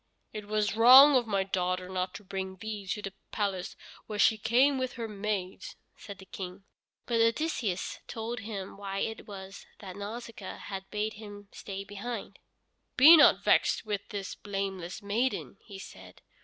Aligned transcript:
"It 0.33 0.47
was 0.47 0.75
wrong 0.75 1.15
of 1.15 1.27
my 1.27 1.43
daughter 1.43 1.87
not 1.87 2.15
to 2.15 2.23
bring 2.23 2.55
thee 2.55 2.87
to 2.87 3.03
the 3.03 3.13
palace 3.31 3.75
when 4.07 4.17
she 4.17 4.35
came 4.35 4.79
with 4.79 4.93
her 4.93 5.07
maids," 5.07 5.75
said 5.95 6.17
the 6.17 6.25
King. 6.25 6.63
But 7.05 7.21
Odysseus 7.21 7.99
told 8.07 8.39
him 8.39 8.77
why 8.77 8.97
it 9.01 9.27
was 9.27 9.67
that 9.77 9.95
Nausicaa 9.95 10.57
had 10.57 10.89
bade 10.89 11.13
him 11.21 11.49
stay 11.51 11.83
behind. 11.83 12.39
"Be 12.97 13.15
not 13.15 13.43
vexed 13.43 13.85
with 13.85 14.01
this 14.09 14.33
blameless 14.33 15.03
maiden," 15.03 15.57
he 15.61 15.77
said. 15.77 16.21